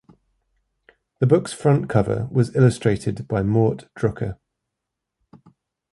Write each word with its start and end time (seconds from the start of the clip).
The 1.19 1.27
book's 1.27 1.53
front 1.53 1.87
cover 1.87 2.27
was 2.31 2.55
illustrated 2.55 3.27
by 3.27 3.43
Mort 3.43 3.87
Drucker. 3.95 4.37